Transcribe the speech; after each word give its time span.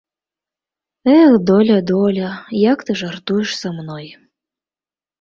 Эх, 1.17 1.31
доля, 1.51 1.77
доля, 1.93 2.29
як 2.71 2.77
ты 2.91 2.99
жартуеш 3.05 3.49
са 3.61 3.69
мной. 3.81 4.13